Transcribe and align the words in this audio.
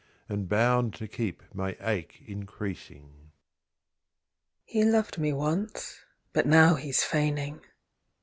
And 0.27 0.49
bound 0.49 0.95
to 0.95 1.07
keep 1.07 1.43
my 1.53 1.77
ache 1.79 2.23
increasing. 2.25 3.29
BETROTHED. 4.65 4.65
87 4.69 4.71
She. 4.71 4.77
He 4.79 4.83
loved 4.83 5.17
me 5.19 5.31
once, 5.31 5.99
but 6.33 6.47
now 6.47 6.73
he's 6.73 7.03
feigning. 7.03 7.61